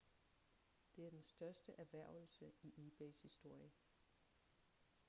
det 0.95 1.05
er 1.05 1.09
den 1.09 1.23
største 1.23 1.71
erhvervelse 1.77 2.51
i 2.63 2.87
ebays 2.87 3.21
historie 3.21 3.71